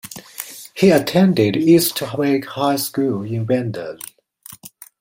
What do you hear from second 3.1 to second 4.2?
in Wendell.